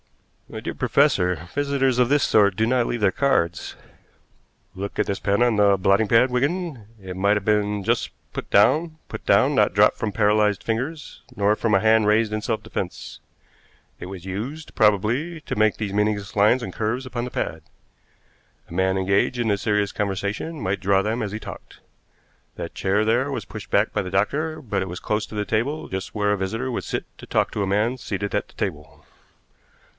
[0.49, 3.75] "My dear professor, visitors of this sort do not leave their cards."
[4.75, 8.49] "Look at this pen on the blotting pad, Wigan; it might have been just put
[8.49, 12.63] down put down, not dropped from paralyzed fingers, nor from a hand raised in self
[12.63, 13.19] defense.
[13.99, 17.61] It was used, probably, to make these meaningless lines and curves upon the pad.
[18.67, 21.79] A man engaged in a serious conversation might draw them as he talked.
[22.55, 25.45] That chair there was pushed back by the doctor, but it was close to the
[25.45, 28.55] table, just where a visitor would sit to talk to a man seated at the
[28.55, 29.05] table.